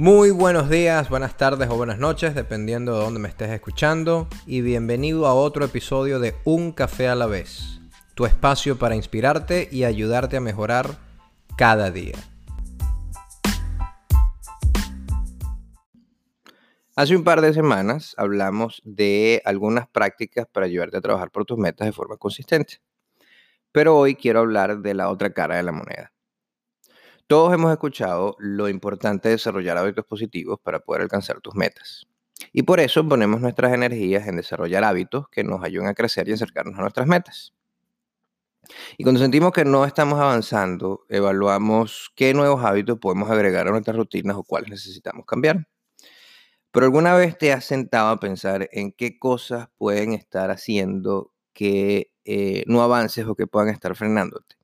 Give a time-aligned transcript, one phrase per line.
[0.00, 4.60] Muy buenos días, buenas tardes o buenas noches, dependiendo de dónde me estés escuchando, y
[4.60, 7.80] bienvenido a otro episodio de Un Café a la vez,
[8.14, 10.98] tu espacio para inspirarte y ayudarte a mejorar
[11.56, 12.14] cada día.
[16.94, 21.58] Hace un par de semanas hablamos de algunas prácticas para ayudarte a trabajar por tus
[21.58, 22.80] metas de forma consistente,
[23.72, 26.12] pero hoy quiero hablar de la otra cara de la moneda
[27.28, 32.08] todos hemos escuchado lo importante de desarrollar hábitos positivos para poder alcanzar tus metas.
[32.52, 36.32] Y por eso ponemos nuestras energías en desarrollar hábitos que nos ayuden a crecer y
[36.32, 37.52] acercarnos a nuestras metas.
[38.96, 43.96] Y cuando sentimos que no estamos avanzando, evaluamos qué nuevos hábitos podemos agregar a nuestras
[43.96, 45.68] rutinas o cuáles necesitamos cambiar.
[46.70, 52.10] Pero alguna vez te has sentado a pensar en qué cosas pueden estar haciendo que
[52.24, 54.57] eh, no avances o que puedan estar frenándote.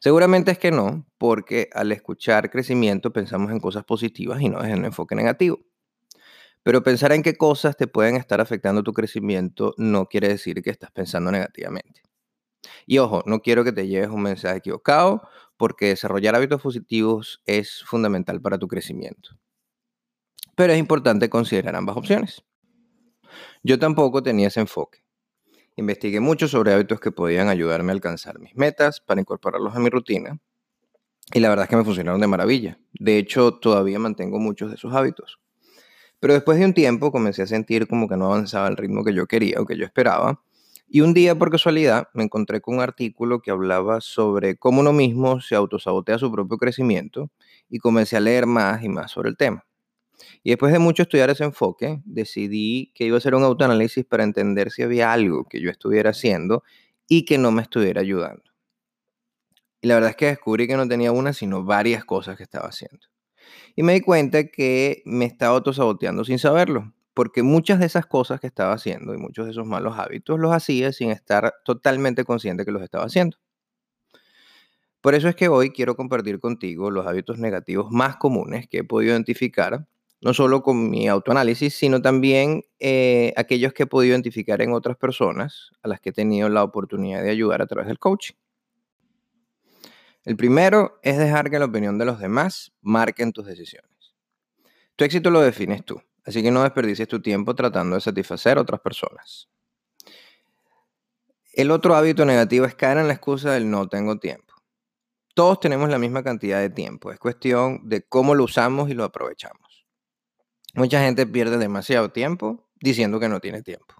[0.00, 4.70] Seguramente es que no, porque al escuchar crecimiento pensamos en cosas positivas y no en
[4.70, 5.58] el enfoque negativo.
[6.62, 10.70] Pero pensar en qué cosas te pueden estar afectando tu crecimiento no quiere decir que
[10.70, 12.02] estás pensando negativamente.
[12.86, 17.82] Y ojo, no quiero que te lleves un mensaje equivocado, porque desarrollar hábitos positivos es
[17.84, 19.38] fundamental para tu crecimiento.
[20.54, 22.44] Pero es importante considerar ambas opciones.
[23.62, 25.07] Yo tampoco tenía ese enfoque.
[25.78, 29.88] Investigué mucho sobre hábitos que podían ayudarme a alcanzar mis metas para incorporarlos a mi
[29.88, 30.40] rutina.
[31.32, 32.80] Y la verdad es que me funcionaron de maravilla.
[32.94, 35.38] De hecho, todavía mantengo muchos de esos hábitos.
[36.18, 39.14] Pero después de un tiempo comencé a sentir como que no avanzaba al ritmo que
[39.14, 40.42] yo quería o que yo esperaba.
[40.88, 44.92] Y un día, por casualidad, me encontré con un artículo que hablaba sobre cómo uno
[44.92, 47.30] mismo se autosabotea su propio crecimiento
[47.68, 49.67] y comencé a leer más y más sobre el tema.
[50.42, 54.24] Y después de mucho estudiar ese enfoque, decidí que iba a hacer un autoanálisis para
[54.24, 56.62] entender si había algo que yo estuviera haciendo
[57.08, 58.42] y que no me estuviera ayudando.
[59.80, 62.68] Y la verdad es que descubrí que no tenía una, sino varias cosas que estaba
[62.68, 63.06] haciendo.
[63.76, 68.40] Y me di cuenta que me estaba autosaboteando sin saberlo, porque muchas de esas cosas
[68.40, 72.64] que estaba haciendo y muchos de esos malos hábitos los hacía sin estar totalmente consciente
[72.64, 73.38] que los estaba haciendo.
[75.00, 78.84] Por eso es que hoy quiero compartir contigo los hábitos negativos más comunes que he
[78.84, 79.86] podido identificar
[80.20, 84.96] no solo con mi autoanálisis, sino también eh, aquellos que he podido identificar en otras
[84.96, 88.34] personas a las que he tenido la oportunidad de ayudar a través del coaching.
[90.24, 94.14] El primero es dejar que la opinión de los demás marquen tus decisiones.
[94.96, 98.62] Tu éxito lo defines tú, así que no desperdicies tu tiempo tratando de satisfacer a
[98.62, 99.48] otras personas.
[101.52, 104.54] El otro hábito negativo es caer en la excusa del no tengo tiempo.
[105.34, 109.04] Todos tenemos la misma cantidad de tiempo, es cuestión de cómo lo usamos y lo
[109.04, 109.77] aprovechamos.
[110.74, 113.94] Mucha gente pierde demasiado tiempo diciendo que no tiene tiempo.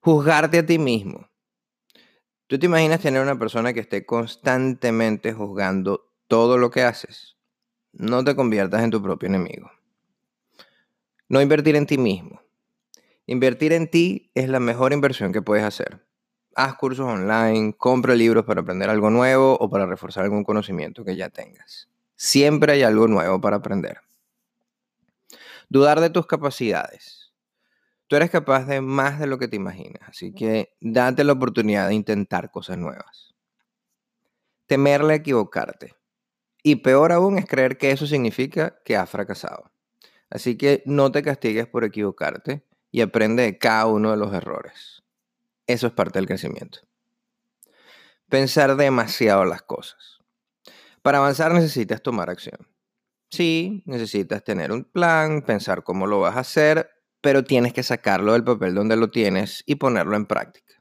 [0.00, 1.28] Juzgarte a ti mismo.
[2.46, 7.36] ¿Tú te imaginas tener una persona que esté constantemente juzgando todo lo que haces?
[7.92, 9.70] No te conviertas en tu propio enemigo.
[11.28, 12.40] No invertir en ti mismo.
[13.26, 16.06] Invertir en ti es la mejor inversión que puedes hacer.
[16.54, 21.16] Haz cursos online, compra libros para aprender algo nuevo o para reforzar algún conocimiento que
[21.16, 21.88] ya tengas.
[22.14, 24.05] Siempre hay algo nuevo para aprender.
[25.68, 27.32] Dudar de tus capacidades.
[28.06, 31.88] Tú eres capaz de más de lo que te imaginas, así que date la oportunidad
[31.88, 33.34] de intentar cosas nuevas.
[34.66, 35.96] Temerle a equivocarte.
[36.62, 39.72] Y peor aún es creer que eso significa que has fracasado.
[40.30, 45.02] Así que no te castigues por equivocarte y aprende de cada uno de los errores.
[45.66, 46.80] Eso es parte del crecimiento.
[48.28, 50.20] Pensar demasiado las cosas.
[51.02, 52.68] Para avanzar necesitas tomar acción.
[53.30, 58.32] Sí, necesitas tener un plan, pensar cómo lo vas a hacer, pero tienes que sacarlo
[58.32, 60.74] del papel donde lo tienes y ponerlo en práctica.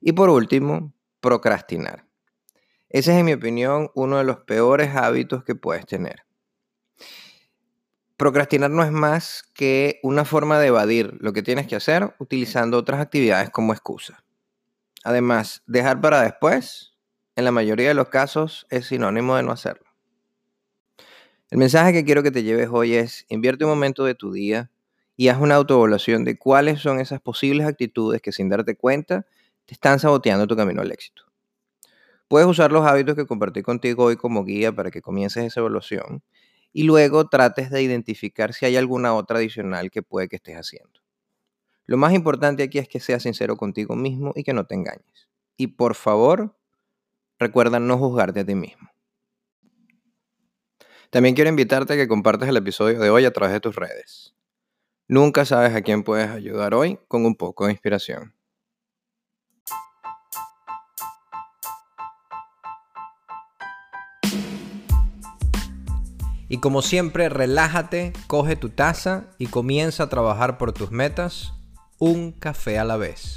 [0.00, 2.06] Y por último, procrastinar.
[2.88, 6.24] Ese es, en mi opinión, uno de los peores hábitos que puedes tener.
[8.16, 12.76] Procrastinar no es más que una forma de evadir lo que tienes que hacer utilizando
[12.76, 14.24] otras actividades como excusa.
[15.04, 16.98] Además, dejar para después,
[17.36, 19.89] en la mayoría de los casos, es sinónimo de no hacerlo.
[21.50, 24.70] El mensaje que quiero que te lleves hoy es, invierte un momento de tu día
[25.16, 29.26] y haz una autoevaluación de cuáles son esas posibles actitudes que sin darte cuenta
[29.66, 31.24] te están saboteando tu camino al éxito.
[32.28, 36.22] Puedes usar los hábitos que compartí contigo hoy como guía para que comiences esa evaluación
[36.72, 41.00] y luego trates de identificar si hay alguna otra adicional que puede que estés haciendo.
[41.86, 45.28] Lo más importante aquí es que seas sincero contigo mismo y que no te engañes.
[45.56, 46.56] Y por favor,
[47.40, 48.89] recuerda no juzgarte a ti mismo.
[51.10, 54.36] También quiero invitarte a que compartas el episodio de hoy a través de tus redes.
[55.08, 58.36] Nunca sabes a quién puedes ayudar hoy con un poco de inspiración.
[66.48, 71.54] Y como siempre, relájate, coge tu taza y comienza a trabajar por tus metas
[71.98, 73.34] un café a la vez.